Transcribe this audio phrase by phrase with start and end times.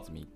[0.00, 0.26] 月3日、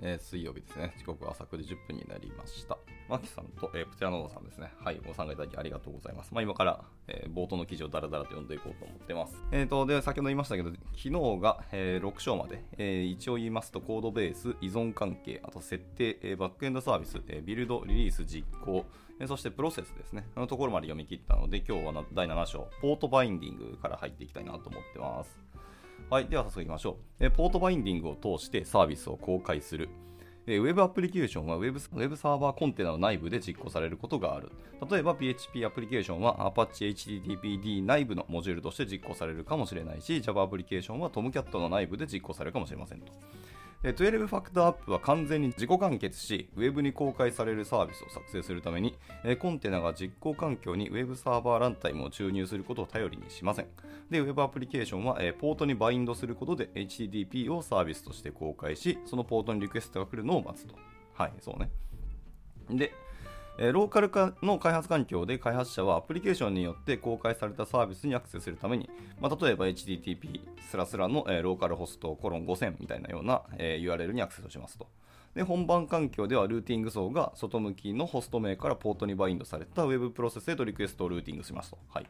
[0.00, 0.94] えー、水曜日ですね。
[0.98, 2.78] 時刻は朝9時10分になりました。
[3.08, 4.72] マキさんと、えー、プテラノードさんですね。
[4.78, 6.32] はい、ご参加いただきありがとうございます。
[6.32, 9.42] まあ、今から、えー、冒頭の記事をダラダラと読んでいこうと思ってます。
[9.50, 11.10] えっ、ー、と、で、先ほど言いましたけど、昨日
[11.40, 18.84] が、えー、6章まで、え、一応言いますと、コードベース、依存関係、あと設定、え、バックエンドサービス、え、ビルド、リリース、実行、
[19.20, 20.26] え、そしてプロセスですね。
[20.36, 25.41] のところまで読み切ったので、今日は第7章、ポートバインディングから入っていきたいなと思ってます。
[26.12, 27.24] はい、では早速いきましょう。
[27.24, 29.88] えポートバインディングを通してサービスを公開する。
[30.46, 34.52] えウェブアプリケーションはウェブウェブサーバーコンテナの内部で実行されることがある。
[34.90, 43.10] 例えば PHP アプリケーションは Apache HTTPD 内部のモジュールとして実行されるかもしれないし、Java アプリケーションは Tomcat の内部で実行されるかもしれませんと。
[43.82, 48.96] 12ファクターアップは完全に自己完結し、ウェブに公開されるサービスを作成するために、
[49.40, 53.66] コンテナが実行環境にウェブサーバーランタイムを注入することを頼りにしません。
[54.08, 60.76] で、ウェブアプリケーションはポートにバインドすることで HTTP をサービスとして公開し、そのポートにリクエストが来るのを待つと。
[61.14, 61.70] はい、そうね。
[62.70, 62.94] で、
[63.58, 68.88] え、ローカル化の開発環境で開発者はアプリケーションによって公開されたサービスにアクセスするために、
[69.20, 74.86] まあ、例えば HTTP スラスラの、え、ローカルホストコロン5000みたいなような、え、URL にアクセスしますと。
[75.34, 81.78] で本番環境ではルーティング層が外向きのホスト名からポートにバインドされた Web プロセスへとリクエストをルーティングしますと。
[81.88, 82.06] はい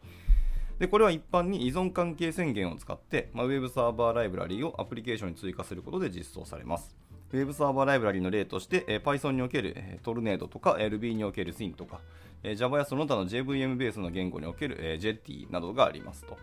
[0.78, 6.96] でこれは一般に依存関係宣言を使って、まあ、Web サーバーライブラリーをアプリケーションに追加することで実装されます。
[7.32, 12.00] ウェブサーバーライブラリの例として、え、Python における、えー、トルネードとか、Ruby における Syn とか、
[12.42, 16.36] え、Java やその他の JVM ベースの言語における、え、Jetty などがありますと。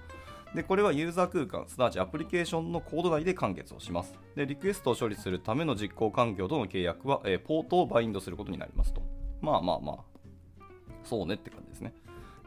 [0.53, 4.17] でこれはユーザー空間、すなわちアプリケーションのコード内で完結をします。
[4.35, 9.03] でリクエストを処理するための実行環境との契約は、えー、ポートをバインドすることになりますと。
[9.41, 9.97] まあまあまあ、
[11.03, 11.93] そうねって感じですね。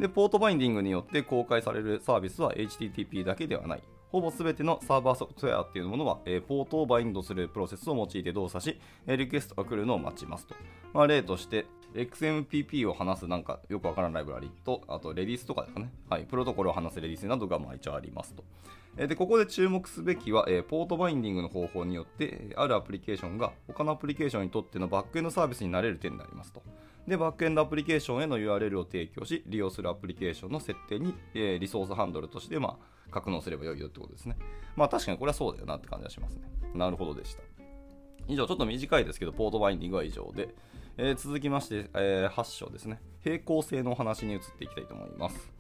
[0.00, 3.82] で、ポートバインディングによって公開されるサービスは HTTP だけではない。
[4.12, 10.54] ほぼ全てのサーバーソフトウェアっていうものは、えー、ポートをバインドするプロセスを用いて動作し、え、リクエストが来るのを待ちますと。
[10.92, 11.64] まあ、例として、
[11.94, 15.91] XMPP を話すなんかよくわからないライブラリと、あとレディースとかですかね。
[16.10, 16.25] はい。
[16.25, 18.44] プロトコルを話すレディースなどがまあ一応ありますと。
[18.98, 26.62] え、で、ここで注目すべきは、え、ポートバインディングの方法によって、あるアプリケーションが他のアプリケーションにとってのバックエンドサービスになれる点になりますと。
[27.06, 34.36] で、バックエンドアプリケーションへの URL を提供し、利用するアプリケーションの設定に、えー、リソースハンドルとして、まあ、格納すればよいよってことですね。
[34.76, 36.42] まあ確かにこれはそうだよなって感じがしますね。
[36.74, 37.42] なるほどでした。
[38.28, 40.54] 以上、ちょっと短いですけど、ポートバインディングは以上で、
[40.96, 43.00] えー、続きまして、えー、8章ですね。
[43.22, 45.52] 平行性のお話に移っていきたいと思います。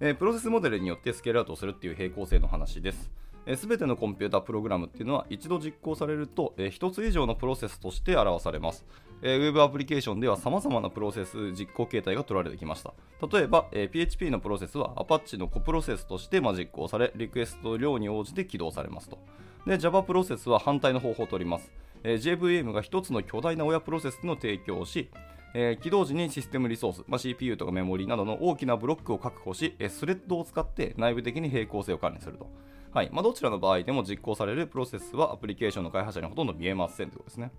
[0.00, 3.10] えー、プロセスモデルによってスケールアウトするっていう平行性の話です。
[3.56, 8.84] すべてのコンピュータプログラムっていうのは一度実行されると、えー、1つ以上のプロセスとして表されます。
[9.22, 12.94] えー、ウェブアプリケーションでは様々なプロセス実行形態が取られてきました。
[13.30, 19.18] 例えば、えー、PHP のプロセスは Apache のコプロセスとして、まあ、実行され、リクエスト量に応じて起動されますと。
[19.66, 21.70] で、Java プロセスは反対の方法を取ります。
[22.02, 25.10] えー、JVM が1つの巨大な親プロセスの提供をし、
[25.52, 32.48] えー、起動時にシステムリソース、まあ、CPU とかメモリなどの大きなブロックを確保し、えスレッドを使って内部的に並行性を管理すると。
[32.92, 37.52] はいまあ、どちらの場合でも実行されるプロセスはアプリケーションの開発者にほとんど見えませんということですね。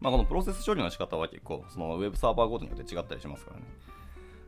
[0.00, 3.62] まあ、このプロセス処理の仕方は結構そのウェブサーバーごとによって違ったりしますからね。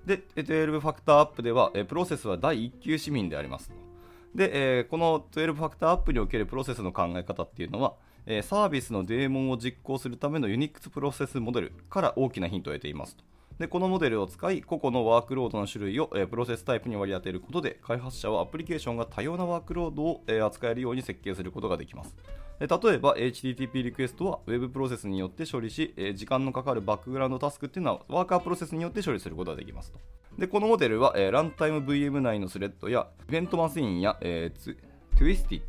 [0.06, 3.70] で、12ファクターアップでは、プロセスは第1級市民であります。
[4.34, 7.94] で、えこの12ファクターアップにおけるプロセスの考え方っていうのは、
[8.26, 13.24] えサービスのデーモンを実行するための UNIX プロセスモデルから大きなヒントを得ていますと。
[13.58, 22.16] でこのモデルを使い、個々のワークロードの種類を、えプロセスタイプに割り当てることで、開発者はアプリケーションが多様なワークロードを、え扱えるように設計することができます。
[22.66, 29.98] 例えば HTTP リクエストは Web プロセスによって処理し、え時間のかかるバックグラウンドタスクっていうのはワーカープロセスによって処理することができますと。
[30.38, 34.76] で、このモデルは、えランタイム VM 内のスレッドやイベントマシンや、えー、
[35.16, 35.60] Twisted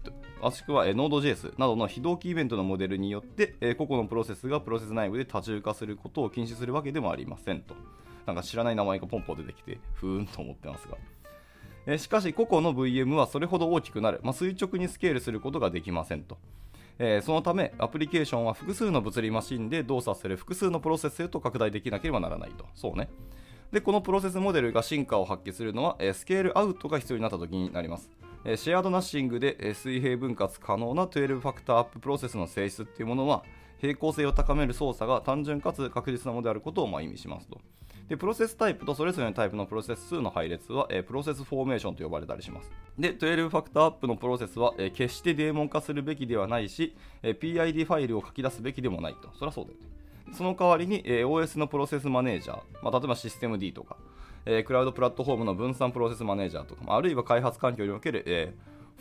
[0.42, 7.76] もしくは Node.js などの非同期イベントのモデルによって、え個々のプロセスがプロセス内部で多重化することを禁止するわけでもありませんと。
[8.26, 10.98] なんか知らない名前がポンポン出てきて、ふーんと思ってますが。
[11.86, 16.38] えしかし、個々の VM はそれほど大きくなる、まあ、垂直にスケールすることができませんと。
[17.06, 22.66] えー、そのため、アプリケーションは複数の物理マシンで動作する複数のプロセスへと拡大できなければならないと。
[22.76, 23.10] そうね。
[23.74, 28.10] で、このプロセスモデルが進化を発揮するのは、え、スケールアウトが必要になった時になります。
[28.46, 33.44] え、シェアードナッシングで、え水平分割可能な12ファクターアッププロセスの性質っていうものは、
[33.80, 37.60] 平行性を高める操作が単純かつ確実なものであることをま意味しますと。
[38.10, 42.72] で、プロセスタイプとそれぞれのタイプのプロセス数の配列は、えー、プロセスフォーメーションと呼ばれたりします。
[43.00, 49.30] で、12ファクターアップのプロセスは、えー、決してデーモン化するべきではないし、えー、PID ファイルを書き出すべきでもないと。
[49.38, 49.88] そりゃそうだよね。
[50.34, 53.98] その代わりに、え OS のプロセスマネージャー、まあ、例えばシステム D とか、
[54.46, 58.54] えクラウドプラットフォームの分散プロセスマネージャーとか、あるいは開発環境における、え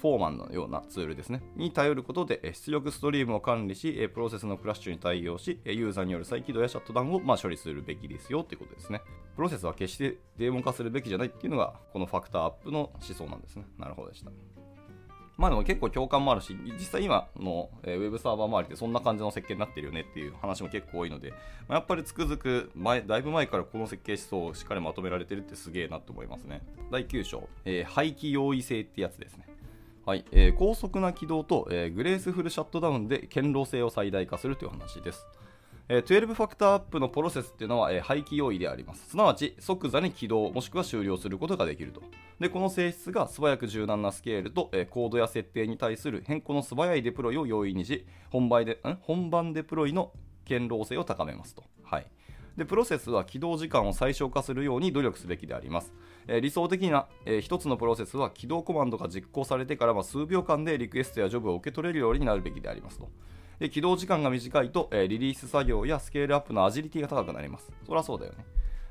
[0.03, 9.01] フォーマンのようなツールですね、に頼ることで出力ストリームを管理し、プロセスのクラッシュに対応し、ユーザーによる再起動やシャットダウンをま処理するべきですよということですね。
[9.37, 13.65] プロセスは決してデーモン化するべきじゃないっていうのが、このファクターアップの思想なんですね。
[13.79, 14.33] なるほどでした。
[15.37, 21.33] まあでも結構共感もあるし、実際今の、えー、ウェブサーバー周りってそんな感じの設計になってるよねっていう話も結構多いので、
[21.69, 26.61] ま、やっぱりつくづく前、だいぶ前からこの設計思想をしっかりまとめられてるってすげえなと思いますね。
[26.91, 29.47] 第9章、えー、排気容易性ってやつですね。
[30.05, 35.25] はい、えー、高速な起動と、えー、グレースフルシャットダウンで堅牢性を最大化するという話です。
[35.89, 39.11] えー、12ファクターアップのプロセスっていうのは、えー、排気容易であります。
[39.11, 42.03] すなわち、即座に起動もしくは終了することができると。
[42.41, 48.99] で、この性質が素早く柔軟なスケールと、えー、コードや設定に対する変更の素早いデプロイを容易にし、本番でん？
[49.03, 50.11] 本番デプロイの
[50.49, 51.63] 堅牢性を高めますと。
[51.85, 52.07] はい。
[52.57, 55.93] でプロセスは起動時間を最小化するように努力すべきであります。
[56.27, 63.09] えー、理想的な、えー、1つのプロセスは起動コマンドが実行されてからは数秒間でリクエストやジョブを受け取れるようになるべきでありますと。
[63.59, 67.73] で起動時間が短いと、えー、リリース作業やスケールアップのアジリティが高くなります。
[67.87, 68.45] そりゃそうだよね。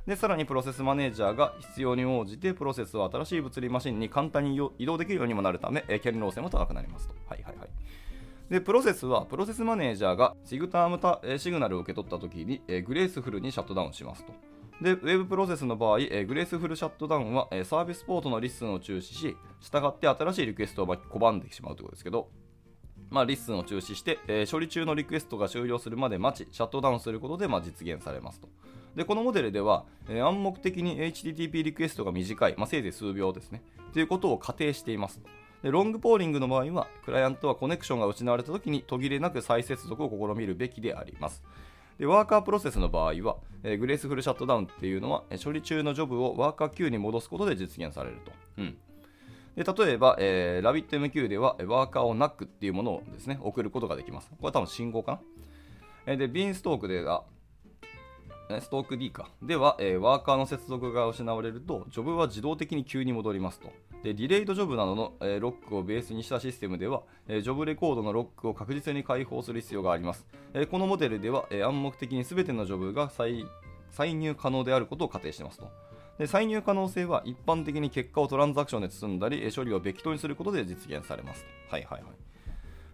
[0.08, 7.16] で、さらにプロセスマネージャーが必要に応じてプロセスを新しい物理マシンに簡単に移動できるようにもなるため、えー、堅牢性も高くなりますと。
[7.28, 7.70] はいはいはい。
[8.52, 14.34] で、プロセスは、プロセスマネージャーが SIGTERM タ、え、シグナルを受け取ったときに、え、 graceful にシャットダウンしますと。
[14.82, 22.28] で、ウェブプロセスの場合、え、 graceful shutdown は、え、サービスポートの listen を中止し、従って新しいリクエストを拒んでしまうということですけど、
[23.10, 28.50] まあ、 listen を中止して、え、処理中のリクエストが終了するまで待ち、シャットダウンすることで、ま、実現されますと。
[28.98, 33.64] で、このモデルでは、え、暗黙的に HTTP リクエストが短い、まあ、せいぜい数秒ですね、
[33.94, 35.30] ということを仮定していますと。
[35.64, 41.44] で long polling の場合は、クライアントはコネクションが失われたときに途切れなく再接続を試みるべきであります。
[42.00, 48.32] でワーカープロセスの場合は、えー、 graceful shutdown っていうのは、処理中のジョブをワーカー Q に戻すことで実現されると。
[48.58, 48.78] うん
[49.56, 54.30] で例えば、えー、RabbitMQ ではワーカーを NAC っていうものをですね送ることができます。
[54.30, 55.22] これは多分信号かな。
[56.06, 57.26] えー、で、Beanstalk では、
[58.60, 59.30] ストーク D か。
[59.42, 63.72] では、えー、ワーカーの接続が失われると、ジョブは自動的に急に戻りますと。
[64.04, 70.26] で、ディレイドジョブなどの、えー、ロックをベースにしたシステムでは、えー、ジョブレコードのロックを確実に解放する必要があります。
[70.54, 73.46] えこのモデルでは、え暗黙的に全てのジョブが再
[73.92, 75.70] 再入可能であることを仮定していますと。
[76.18, 81.46] で再入可能性は一般的に結果をトランザクションで包んだり、処理をべきとにすることで実現されます。
[81.70, 82.12] はいはいはい。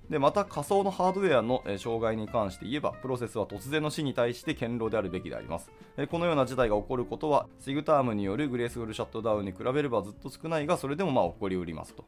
[0.09, 5.69] でまた仮想のハードウェアの障害に関して言えばプロセスは突然の死に対して堅牢であるべきであります。
[6.09, 12.06] このような事態が起こることはシグタームによるグレースフルシャットダウンに比べればずっと少ないがそれでもまあ起こりうりますと。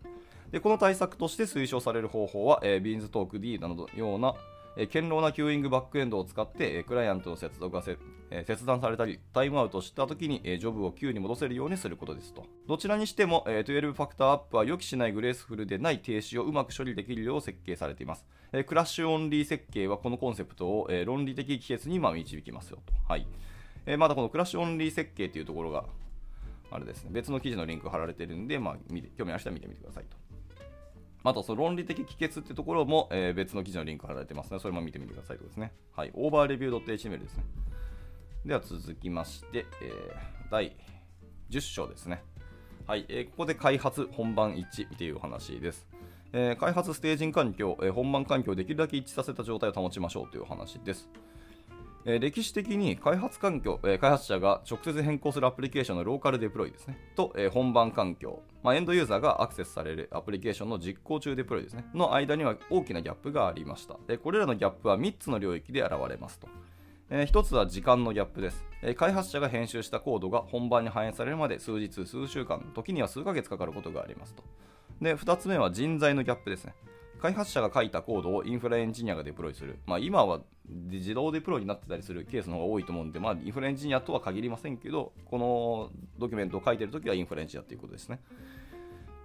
[0.51, 4.33] でこの対策として推奨される方法は、えー、ビーンズトーク D などのような
[4.77, 7.97] え堅牢な queuing backend を使って、えクライアントの接続がせ、
[8.31, 12.45] え切断されたり、タイムアウトしたときに、えジョブを Q に戻せるようにすることですと。
[12.67, 18.25] どちらにしても、え12 Factor App は予期しない graceful でない停止をうまく処理できるよう設計されています。
[18.51, 22.93] え crash only 設計はこのコンセプトを、え論理的帰結にま導きますよと。
[23.07, 23.27] はい。
[23.85, 25.85] えまだこの crash only 設計というところが、
[26.71, 28.77] あれですね、別の記事のリンク貼られてるんで、まあ、
[29.17, 30.18] 興味ある人は見てみてくださいと。
[31.23, 35.73] あと、その論理的帰結っていうところも、えー、別の記事のリンク貼られてます、ね、それも見てみてくださいとですね。
[35.93, 36.11] はい。
[36.13, 37.43] オーバーレビュー .html ですね。
[38.45, 40.75] では続きまして、えー、第
[41.49, 42.23] 10章ですね。
[42.87, 45.87] はい、えー、ここで開発本番一致っていうお話です。
[46.31, 51.09] えー、開発ステージン環境、えー、本番環境をできるだけ一致させた状態を保ちましょうというお話です。
[52.05, 63.97] えー、歴史的に開発環境、えー、開発者が直接変更するアプリケーションのローカルデプロイですね、と、えー、本番環境、まあ、エンドユーザーがアクセスされるアプリケーションの実行中デプロイですね、の間には大きなギャップがありました。
[64.07, 66.47] えこれらのギャップは3つの領域で現れますと。
[67.11, 74.43] え、1つは時間のギャップです、え、開発者が編集したコードが本番に反映されるまで数日、数週間、時には数ヶ月かかることがありますと。
[75.01, 76.75] で2つ目は人材のギャップですね。
[77.21, 79.79] 開発者が書いたコードをインフラエンジニアがデプロイする。
[79.85, 88.19] まあ、今は自動デプロイになってたりするケースの方が多いと思うんで、まあ、インフラエンジニアとは限りませんけど、このドキュメントを書いてるときはインフラエンジニアということですね。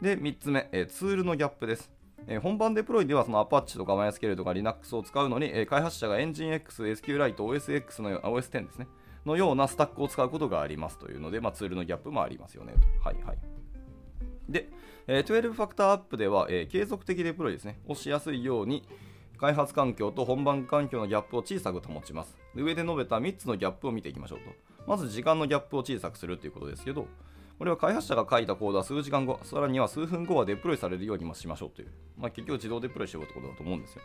[0.00, 1.92] で、3つ目、えツールのギャップです。
[2.26, 6.62] え本番デプロイではその Apache とか MySQL とか Linux を使うのに、え開発者が Nginx、
[6.94, 8.86] SQLite、OSX の OS10 ですね。
[9.26, 13.08] のようなスタックを使うことがありますというので、まあ、ツールのギャップもありますよねと。
[13.08, 13.38] はいはい。
[14.48, 14.68] で、
[15.06, 18.86] えー、12ファクターアップでは、えー、継続的デプロイですね、をしやすいように、
[19.36, 22.38] 開発環境と本番環境のギャップを小さく保ちます。
[22.54, 24.44] 上で述べた3つのギャップを見ていきましょうと。
[24.86, 27.06] まず時間のギャップを小さくするということですけど、
[27.58, 34.02] これは開発者が書いたコードは数時間後、さらには数分後はデプロイされるようにしましょうという、まあ、結局自動デプロイしようってことだと思うんですよ。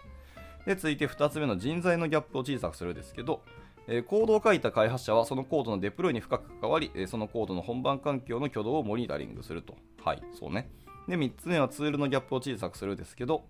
[0.65, 3.41] で、続いて2つ目の人材のギャップを小さくするですけど、
[3.87, 9.75] えー、コードを書いた開発者はそのコードのデプロイに深く関わりえ、そのコードの本番環境の挙動をモニタリングすると。
[10.03, 10.69] はい、そうね。
[11.09, 13.43] で、3つ目はツールのギャップを小さくするですけど、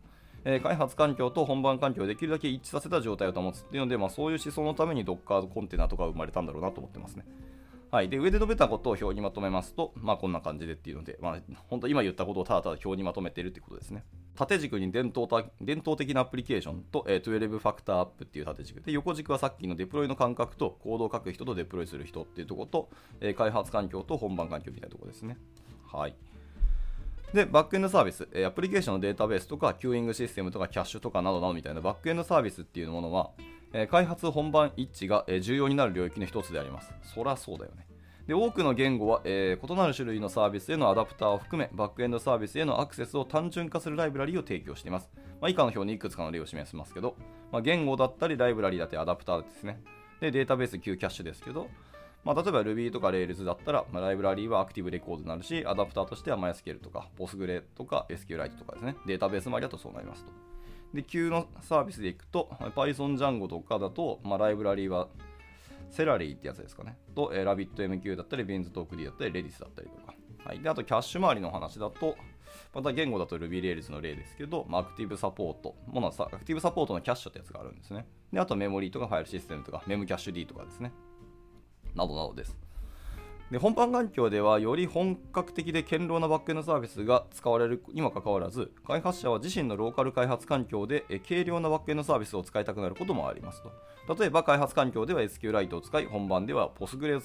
[0.45, 7.25] えー、開発環境と本番環境をできるだけ一致させた状態を保つっていうので、まあ、そういう思想のために Docker コンテナとか生まれたんだろうなと思ってますね。
[7.91, 11.39] はい、で上で述べたことを表にまとめますと、まあ、こんな感じでっていうので、まあ、
[11.69, 14.03] 本当今言ったことをただただ表にまとめているということですね。
[14.35, 15.27] 縦軸に伝統
[15.59, 22.89] 伝統的なアプリケーションと、えー、12 Factor App っていう縦軸で、横軸はさっきのデプロイの間隔とコードを書く人とデプロイする人っていうところと、
[23.21, 25.37] えー、開発環境と本番環境みたいなところですね。
[25.91, 26.15] はい。
[27.33, 33.31] で、バックエンドサービス、えアプリケーションのデータベースとか、 queuing system とか、キャッシュとかなどなどみたいなバックエンドサービスっていうものは、
[33.71, 36.91] え開発本番一致が、え重要になる領域の一つであります。
[37.03, 37.89] そりゃそうだよね。
[38.29, 45.09] で多くの言語は、えー、異なる種類のサービスへのアダプターを含めバックエンドサービスへのアクセスを単純化するライブラリを提供しています、
[45.41, 47.15] まあ、以下の表にいくつかの例を示しますけど、
[47.51, 49.81] まあ、言語だったりライブラリだったりアダプターですね
[50.21, 51.69] でデータベース Q キャッシュですけど、
[52.23, 60.31] まあ、例えば Ruby とか Rails だったら、まあ、ライブラリーはアクティブレコードになるしアダプターとしては MySQL とか Postgre とか SQLite とかですねデータベース周りだとそうなりますと
[60.93, 65.07] で Q のサービスでいくと Python Django とかだと、まあ、ライブラリーは
[65.89, 66.97] セラリーってやつですかね。
[67.15, 70.13] と、えー、ラビット MQ だったり、ビンズトーク D だったり、レディスだったりとか。
[70.45, 70.59] はい。
[70.59, 72.15] で、あと、キャッシュ周りの話だと、
[72.73, 78.05] また言語だと Ruby Rails の例ですけど、まあ、アクティブサポート、ものさ、アクティブサポートのキャッシュってやつがあるんですね。
[78.31, 80.91] で、あとメモリーとかファイルシステムとか、メムキャッシュ D とかですね。
[81.99, 82.57] などなどです。
[83.51, 93.63] で本番環境ではより本格的で堅牢なバックエンドサービスが使われるにもかかわらず開発者は自身のローカル開発環境で軽量なバックエンドサービスを使いたくなることもあります
[94.07, 97.21] と例えば開発環境では SQLite を使い本番では Postgre を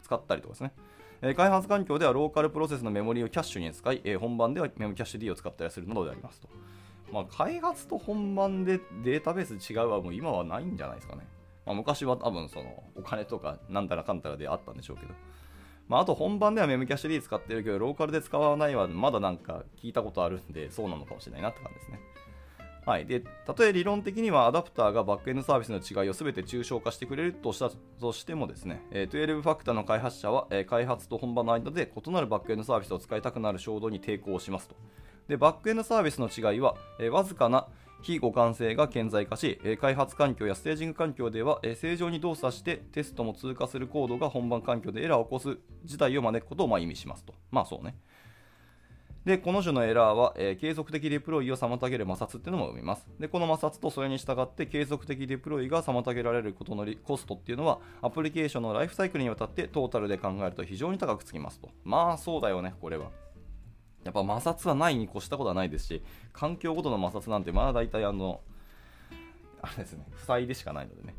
[0.00, 6.48] 使ったりとかですね開発環境ではローカルプロセスのメモリをキャッシュに使い本番ではメモキャッシュ D を使ったりするなどでありますと
[7.12, 11.22] まあ、開発と本番でデータベース違うはもう今はないんじゃないですかね。
[11.66, 15.14] まあ、昔は多分そのお金とかなんたらかんたらであったんでしょうけど。
[15.88, 22.00] まあ、あと本番ではメムキャッシュ D 使ってるけど、ローカルで使わないはまだなんか聞いたことあるんで、そうなのかもしれないなって感じですね。
[22.86, 23.06] はい。
[23.06, 23.22] で、
[23.58, 34.76] 例え理論的にはアダプターがバックエンドサービスの違いを全て抽象化してくれるとしたとしてもですね、え12ファクターの開発者は、え開発と本番の間で異なるバックエンドサービスを使いたくなる衝動に抵抗しますと。
[35.28, 37.68] で、バックエンドサービスの違いは、えわずかな
[38.04, 47.34] 非互換性が顕在化し、開発環境やステージング環境では正常に動作してテストも通過するコードが本番環境でエラーを起こす事態を招くことをま意味しますと。
[47.50, 47.96] まあそうね。
[49.24, 53.08] で、この種のエラーは、えー、継続的デプロイを妨げる摩擦っていうのも生みます。
[53.18, 61.70] で、この摩擦とそれに従って継続的デプロイが妨げられることのコストっていうのは、アプリケーションのライフサイクルにわたってトータルで考えると非常に高くつきますと。
[61.84, 63.10] まあそうだよね、これは。
[64.04, 68.40] やっぱ摩擦はないに越したことはないですし、環境ごとの摩擦なんて、まだ大体あの、
[69.62, 71.14] あれですね、塞いでしかないのでね。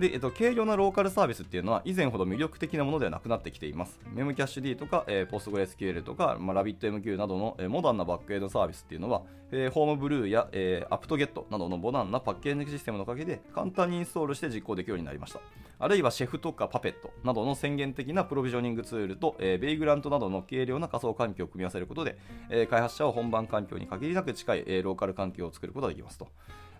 [0.00, 4.00] で、えっと、軽量なローカルサービスっていうのは以前ほど魅力的なものではなくなってきています。
[4.12, 15.40] メムキャッシュ D とか、えー、PostgreSQL とか、まあ、RabbitMQ などの、えー、モダンなバックエンドサービスっていうのは、えー、ホームブルーや、えー、apt-get などのモダンなパッケージシステムのおかげで簡単にインストールして実行できるようになりました。
[15.82, 22.18] あるいはシェフとかパペットなどの宣言的なプロビジョニングツールと、えー、ベイグラントなどの軽量な仮想環境を組み合わせることで、
[22.50, 26.28] えー、開発者は本番環境に限りなく近い、えー、ローカル環境を作ることができますと。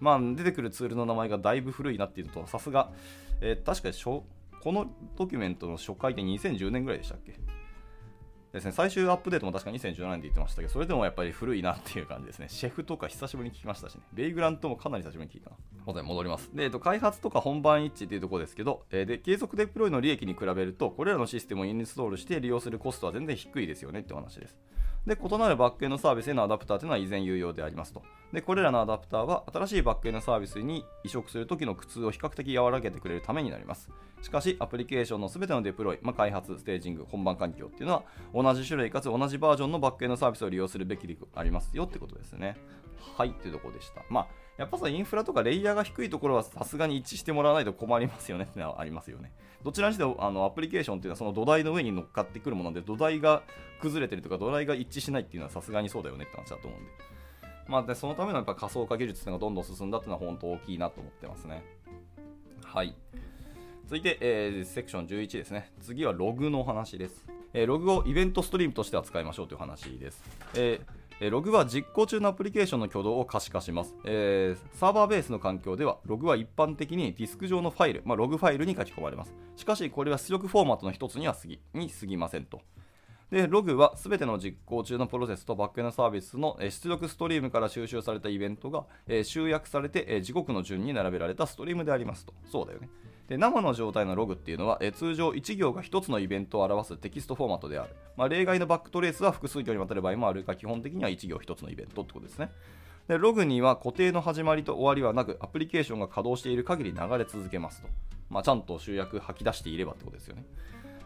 [0.00, 2.90] まあ、出てくるツールの名前がだいぶ古いなっていうのと、さすが、
[3.40, 4.22] えー、確かに
[4.62, 7.34] このドキュメントの初回で2010年ぐらいでしたっけ？
[8.52, 12.46] ですね、最終アップデートも確か2017年で言ってましたけど、それでもやっぱり古いなっていう感じですね。
[12.48, 14.00] シェフとか久しぶりに聞きましたしね。
[14.12, 15.56] ベイグラントもかなり久しぶりに聞いたな。
[15.86, 16.50] 元に戻ります。
[16.52, 24.56] で、えっと、開発とか本番一致っていうところですけど、えー、で、継続デプロイの利益に比べると、これらのシステムをインストールして利用するコストは全然低いですよねってお話です。
[25.06, 28.02] で、異なるバックエンドサービスへのアダプターというのは依然有用でありますと。
[28.32, 33.90] で、これらのアダプターは新しいバックエンドサービスに移植するときの苦痛を比較的和らげてくれるためになります。
[34.20, 38.02] しかし、アプリケーションのすべてのデプロイ、まあ、開発、ステージング、本番環境っていうのは
[38.34, 42.56] 同じ種類かつ同じバージョンのバックエンドサービスを利用するべきでありますよってことですね。
[43.16, 44.02] はい、というところでした。
[44.10, 44.26] まあ、
[44.60, 49.32] やっぱさ、インフラとかレイヤーが低いところはさすがに一致してもらわないと困りますよねってのはありますよね。
[49.64, 53.42] どちらにしてもあのアプリケーションっていうのはその土台の上に乗っかってくるもので、土台が
[53.80, 56.90] 崩れてるとか土台が一致しないっていうのはさすがにそうだよねって話だと思うんで。
[57.68, 61.64] まあ、でそのためのやっぱ仮想化技術っていうのがどんどん進んだっていうのは本当大きいなと思ってますね。
[62.62, 62.94] はい。
[63.84, 65.72] 続いて、えー、セクション11ですね。
[65.80, 67.24] 次はログの話です。
[67.54, 70.22] えー、ログをイベントストリームとして扱いましょうという話です。
[70.54, 79.34] えーログは実行中のアプリケーションの挙動を可視化します、えー、サーバーベースの環境ではログは一般的にディスク上のファイル、まあ、ログファイルに書き込まれます。
[79.56, 82.62] しかしこれは出力フォーマットの一つには過ぎに過ぎませんと。
[83.30, 88.86] でログは全ての実行中のプロセスとバックエンドサービスの出力ストリームから収集されたイベントが
[89.22, 92.32] 集約されて時刻の順に並べられたストリームでありますと。
[92.50, 92.88] そうだよね。
[93.30, 102.50] で生の状態のログっていうのは、え通常1行が1つのイベントを表すテキストフォーマットである、まあ、例外のバックトレースは複数行にわたる場合もあるが基本的には1行1つのイベントってことですね
[103.06, 107.88] でログには固定の始まりと終わりはなくアプリケーションが稼働している限り流れ続けますと、
[108.30, 110.44] まあ、ちゃんと集約吐き出していればってことですよね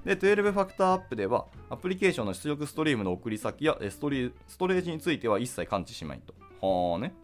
[0.06, 6.34] で、12 Factor App では、アプリケーションの出力ストリームの送り先やストリストレージについては一切関知しないと。
[6.60, 7.14] はあね。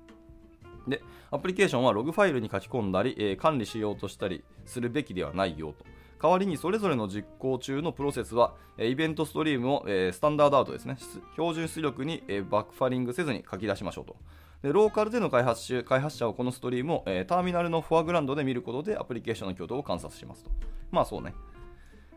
[0.91, 5.85] で、アプリケーションはログファイルに書き込んだり、えー、管理しようとしたりするべきではないよと。
[6.23, 10.99] 代わりにそれぞれの実行中のプロセスは、えイベントストリームを、え、スタンダードアウトですね、
[11.33, 14.17] 標準出力に、え、バックファリングせずに書き出しましょうと。
[14.63, 20.51] でローカルでの開発中開発者はこのストリームを、え、ターミナルのフォアグラウンドで見ることでアプリケーションの挙動を観察しますと。
[20.91, 21.35] まあそうね。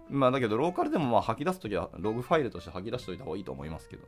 [0.09, 4.03] まあだけど、ローカルでもまあ吐き出すときはログファイルとして吐き出しておいた方がいいと思いますけど。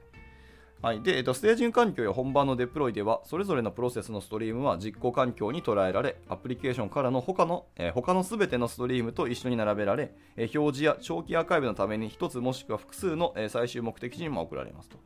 [0.86, 1.01] はい。
[1.01, 15.00] で、えっと、ステージング環境や本番のデプロイでは、それぞれのプロセスのストリームは実行環境に捉えられ、アプリケーションからの他の、えー、他のすべてのストリームと一緒に並べられ、えー、表示や長期アーカイブのために1つもしくは複数の、えー、最終目的地にも送られますと。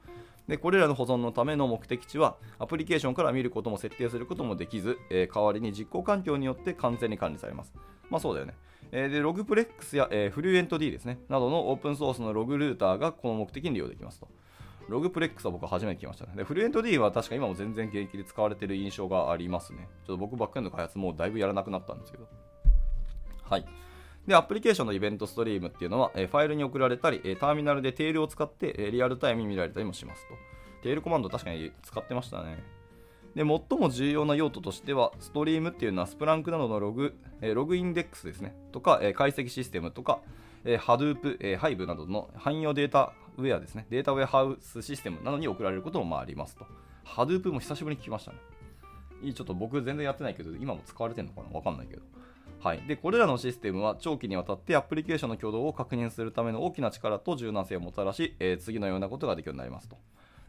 [0.50, 7.74] で、これらの保存のための目的地は、アプリケーションから見ることも設定することもできず、えー、代わりに実行環境によって完全に管理されます。
[8.10, 8.56] まあそうだよね。
[8.92, 14.28] え、で、ログプレックスや、えー、フルエント D ですね、などのオープンソースのログルーターがこの目的に利用できますと。
[14.90, 16.34] ログプレックスは僕は初めて聞きましたね。
[16.36, 19.88] で、フルエント D は確か今も全然現役で使われてる印象がありますね。
[20.06, 22.28] ちょっと僕バックエンド開発もだいぶやらなくなったんですけど。
[23.44, 23.66] はい。
[24.28, 30.36] で、アプリケーションのイベントストリームっていうのは、え、ファイルに送られたり、え、ターミナルでテールを使って、え、リアルタイムに見られたりもしますと。
[30.84, 32.64] テールコマンド確かに使ってましたね。
[33.36, 40.20] で、最も重要な用途としては、ストリームっていうのはスプランクなどのログ、え、ログインデックスですね、とか、え、解析システムとか、
[40.64, 46.66] えー、Hadoop、えー、Hive などの汎用データウェアですね、データウェアハウスシステムなどに送られることもまあありますと。
[47.06, 48.38] Hadoop も久しぶりに聞きましたね。
[49.22, 51.56] いい、ちょっと僕全然やってないけど、今も使われてるのかな?
[51.56, 52.04] わかんないけど。
[52.60, 59.98] はい、でこれらのシステムは長期にわたってアプリケーションの挙動を確認するための大きな力と柔軟性をもたらし、えー、次のようなことができるようになりますと。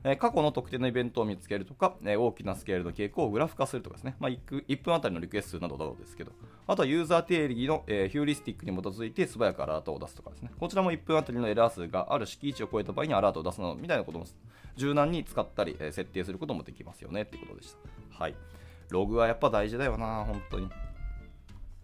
[0.02, 6.32] え過去の特定のイベントを見つけるとか、え大きなスケールの傾向をグラフ化するとかですね、まあ、1, 1分あたりのリクエストなどなどですけど、
[6.66, 14.24] あとはユーザー定義の、えヒューリスティックに基づいて素早くアラートを出すとかですね、こちらも1分あたりのエラー数がある敷地を超えた場合にアラートを出すのみたいなことも
[14.76, 17.76] 柔軟に使ったり、え設定することもできますよねってことでし
[18.18, 18.24] た。
[18.24, 18.34] はい。
[18.88, 20.68] ログはやっぱ大事だよな、本当に。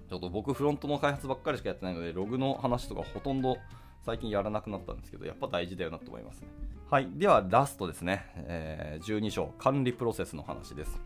[0.08, 3.58] ちょっと僕フロントの開発ばっかりしかやってないので、ログの話とかほとんど
[4.06, 6.46] 最近やらなくなったんですけど、やっぱ大事だよなと思いますね。
[6.88, 7.08] はい。
[7.16, 8.24] では、ラストですね。
[8.36, 11.00] えー、12章、管理プロセスの話です。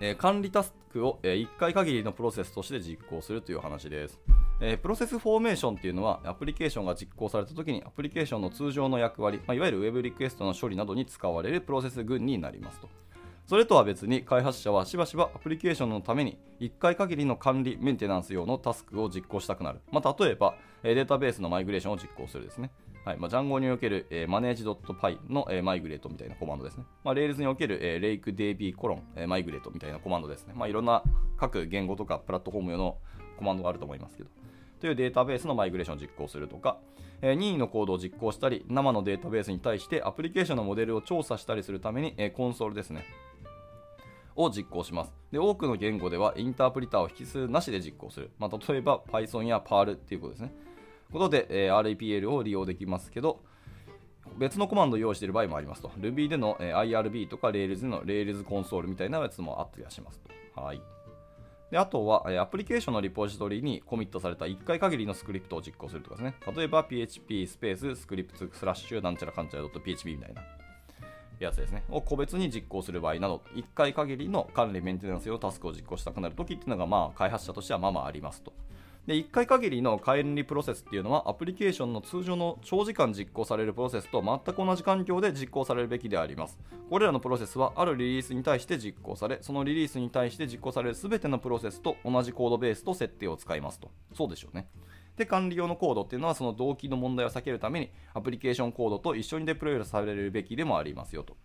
[0.00, 4.20] えー、管理タスクを、えー、1回限りのプロセスとして実行するという話です。
[4.60, 12.88] えー、プロセスフォーメーションっていうのは、アプリケーションが実行されたときに、アプリケーションの通常の役割、まあ、いわゆる Web リクエストの処理などに使われるプロセス群になりますと。
[13.48, 19.80] それとは別に開発者はしばしばアプリケーションのために1回限りの管理、メンテナンス用のタスクを実行したくなる。
[19.90, 22.70] まあ、例えば、データベースのマイグレーションを実行するですね。
[23.06, 26.84] はいまあ、ジャンゴにおける、えー、manage.py の、え、マイグレートみたいなコマンドですね。
[27.04, 30.52] まあ、Rails における、えー、rakedb コロン、え、マイグレートみたいなコマンドですね。
[30.54, 31.02] まあ、いろんな
[31.38, 32.98] 各言語とかプラットフォーム用の
[33.38, 34.28] コマンドがあると思いますけど。
[34.78, 36.76] というデータベースのマイグレーションを実行するとか、
[37.22, 43.06] えー、任意のコードを実行したり、生のデータベースに対してアプリケーションのモデルを調査したりするために、えー、コンソールですね。
[44.38, 45.12] を実行します。
[45.32, 48.30] で、多くの言語ではインタープリターを引数なしで実行する。
[48.38, 50.54] まあ、例えば Python や Perl っていうことですね。
[51.12, 53.42] ことで、えー、RAPL を利用できますけど、
[54.38, 55.88] 別のコマンドを用意している場合もありますと。
[55.98, 60.20] Ruby での、えー、IRB とか Rails での Rails コンソールみたいなやつもあったりはします
[60.54, 60.60] と。
[60.60, 60.80] はい。
[61.70, 66.34] であとは、え、アプリケーションのリポジトリにコミットされた1回限りのスクリプトを実行するとかですね。
[66.56, 70.42] 例えば PHP スペーススクリプトスラッシュなんちゃらかんちゃら .php みたいな。
[71.44, 78.52] やつですね、を個別に実行する場合など、1回限りの管理メンテナンス用タスクを実行したくなるときっていうのが、まあ、開発者としてはまあまあありますと。
[79.08, 86.58] で、1回限りの管理プロセスっていうのは、アプリケーションの通常の長時間実行されるプロセスと全く同じ環境で実行されるべきであります。
[86.90, 93.90] これらのプロセスは、あるリリースに対して実行され、そのリリースに対して実行される全てのプロセスと同じコードベースと設定を使いますと。
[94.12, 94.68] そうでしょうね。
[95.18, 101.36] で、管理用のコードっていうのは、その同期の問題を避けるために、アプリケーションコードと一緒にデプロイされるべきでもありますよと。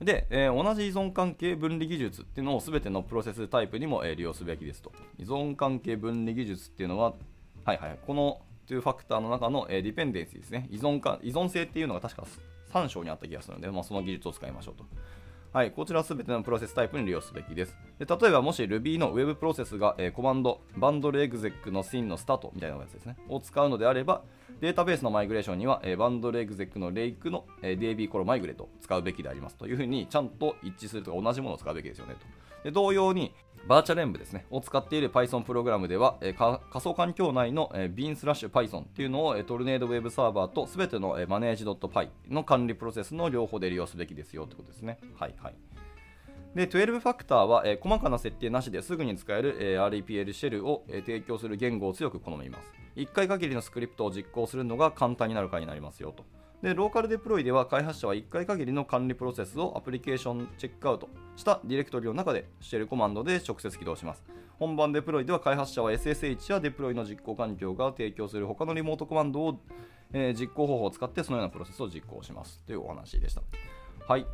[0.00, 4.92] で、えー、同じ依存関係分離技術っていうのを全てのプロセスタイプにも、えー、利用すべきですと。
[5.18, 7.14] 依存関係分離技術っていうのは、
[7.64, 10.68] はいはい、この2ファクターの中の、えー、 dependency ですね。
[10.70, 12.26] 依存か依存性っていうのが確か
[12.72, 14.84] 3章にあった気がするので、まあ、その技術を使いましょうと。
[15.56, 17.78] はい、こちらすべてのプロセスタイプに利用すべきです。
[17.98, 24.20] で例えば、もし Ruby の Web プロセスが、えー、コマンド、バンドルエグゼックの SIN のスタートみたいなやつですね、を使うのであれば、
[24.60, 32.26] データベースのマイグレーションには、えー、バンドルエグゼックのレイクの、えー、DB コロマイグレートを使うべきでありますというふうに、ちゃんと一致するとか同じものを使うべきですよねと。
[32.62, 33.32] で同様に、
[33.66, 45.00] バーチャル演舞ですね、を使っている Python プログラムでは、えー、仮想環境内の、えー、bin スラッシュ Python っていうのを、えー、トルネードウェブサーバーとすべての、えー、manage.py の管理プロセスの両方で利用すべきですよってことですね。
[45.18, 45.54] はいはい。
[46.54, 52.72] で、12ファクターは、えー、細かな設定なしですぐに使える、えー、REPL シェルを、えー、提供する言語を強く好みます。
[52.94, 56.24] 1回限りのスクリプトを実行するのが簡単になるかになりますよと。
[56.66, 64.24] で、ローカルデプロイでは開発者は1回限りの管理プロセスをアプリケーションチェックアウトしたディレクトリの中でシェルコマンドで直接起動します。
[64.58, 69.60] 本番デプロイでは開発者は SSH やデプロイの実行環境が提供する他のリモートコマンドを、
[70.12, 73.42] えー、実行方法を使ってそのようなプロセスを実行しますというお話でした。
[74.08, 74.26] はい。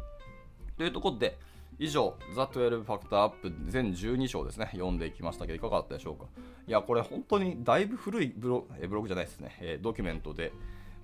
[0.79, 1.39] というところで、
[1.79, 6.25] 以上、ザ・12ファクターアップ全12章ですね、読んでいきましたけど、いかがだったでしょうか？
[6.67, 10.51] いや、これ本当にだいぶ古いブロえブログじゃないですね、えー、ドキュメントで、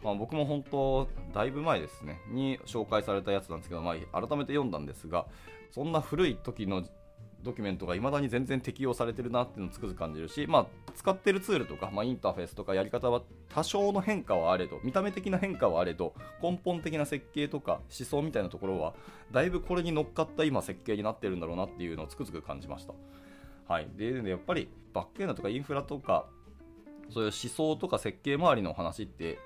[0.03, 5.27] まあ、僕も本当、だいぶ前ですね、に紹介されたやつなんですけど、まあ、改めて読んだんですが、
[5.71, 6.85] そんな古い時の
[7.43, 13.23] ドキュメントが未だに全然適用されてるなっていうのをつくづく感じるし、まあ、使ってるツールとか、まあ、インターフェースとかやり方は
[13.55, 18.95] 多少の変化はあれど、見た目的な変化はあれど、根本的な設計とか思想みたいなところは、
[19.31, 22.95] だいぶこれに乗っかった今設計になってるんだろうなっていうのをつくづく感じました。
[23.69, 23.89] はい。
[23.97, 26.27] で、やっぱりバックエンドとかインフラとか、
[27.11, 29.39] そういう思想とか設計周りの話って、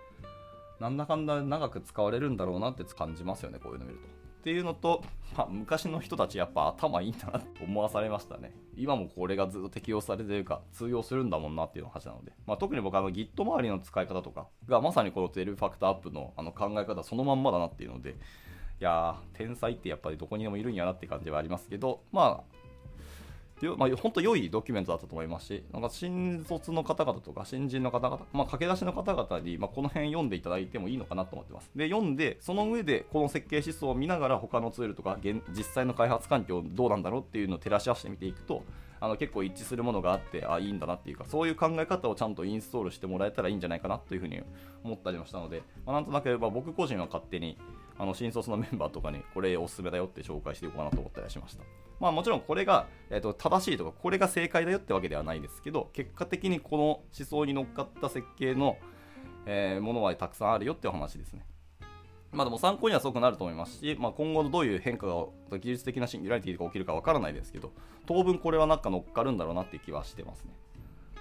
[0.82, 4.06] なんだかんだ長く使われるんだろうなって感じますよね、こういうの見ると。
[4.06, 4.08] っ
[4.42, 5.04] ていうのと、
[5.36, 8.52] まあ、昔の人たちやっぱ頭いいんだなと思わされましたね。
[8.76, 18.14] 今もこれがずっと適用されてるか通用するんだもんなっていう話なので、まあ、特に僕はあの Git 周りの使い方とかがまさにこの12ファクターアップのあの考え方そのまんまだなっていうので、い
[18.80, 22.42] やー、天才ってやっぱりどこにでもいるんやなって感じはありますけど、ま
[23.68, 31.70] あ、まあ、本当良いドキュメントだったと思いますし、なんか新卒の方々とか新人の方々、まあ、駆け出しの方々に、まあ、この辺読んでいただいてもいいのかなと思ってます。
[31.76, 38.62] で、読んで、その上でこの設計思想を見ながら他のツールとか現実際の開発環境どうなんだろうっていうのを照らし合わせてみていくと、
[39.00, 44.40] あの結構一致するものがあって、あ、いいんだなっていうか、そういう考え方をちゃんとインストールしてもらえたらいいんじゃないかなというふうに
[44.84, 47.58] 思ったりもしたので、まあ、なんとなく、まあ、僕個人は勝手に
[48.02, 51.62] あの新卒のメンバーとかにこれおすすめだよって紹介していこうかなと思ったりしました。
[52.00, 58.76] まあもちろんこれが、えー、と正しいとかこれが正解だよってわけではないですけど結果的にこの思想に乗っかった設計の、
[59.46, 61.46] えー、ものはたくさんあるよっていう話ですね。
[62.32, 65.26] まあでも参考にはすごくなると思いますし、まあ、今後どういう変化が
[65.60, 67.70] 技術的なシンギュラリティが起きるかわからないですけど
[68.06, 70.50] 当分これはなんか乗っかるんだろうなって気はしてますね。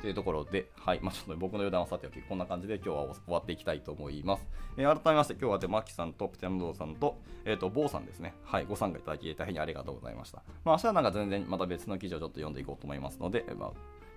[0.01, 4.47] というところで、はい、まあ、ちょっと僕の余談はさておき、こんな感じで今日は終わっていきたいと思います。
[4.77, 8.33] えー、改めまして、今日はで、マキさんとプテンドーさんと、えっ、ー、と、ボーさんですね。
[8.43, 10.43] はい、ご参加いただき、大変にありがとうございました。
[10.65, 13.71] まあ、明日はなんか全然また別の記事をちょっと読んでいこうと思いますので、まあ、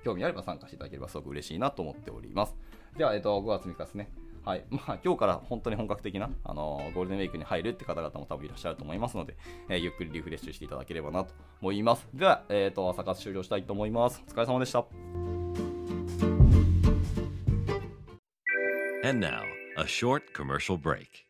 [0.05, 2.57] 興味あれば参加していただければすごく嬉しいなと思っております。
[2.97, 4.11] では、えっ、ー、と、5月3日ですね。
[4.45, 4.65] はい。
[4.69, 9.37] まあ、今日から本当に本格的な、あのー、ゴールデンウィークに入るって方々も多分いらっしゃると思いますので、
[9.71, 12.07] えー、ゆっくりリフレッシュしていただければなと思います。
[12.13, 14.23] では、えっ、ー、と、朝活終了したいと思います。
[14.29, 15.44] お疲れ様でした。
[19.07, 19.43] And now,
[19.77, 21.27] a short commercial break.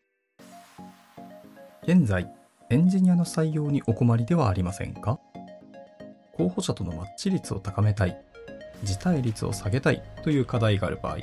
[1.83, 2.33] 現在、
[2.71, 5.19] エンジニアの採用にお困りではありませんか？
[6.35, 8.17] 候補者とのマッチ率を高めたい、
[8.85, 11.17] 辞退率を下げたいという課題がある場合、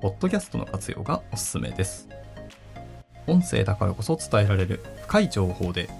[0.00, 2.08] ポッドキャストの活用がおすすめです。
[3.26, 5.90] 音声だからこそ伝えられる深い情報で、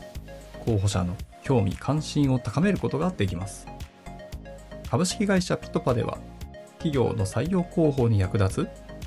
[0.65, 3.67] 候補者の興味関心を高めることができます。
[4.89, 6.17] 株式会社ピトパでは、
[6.79, 8.86] 企業の採用広報に役立つ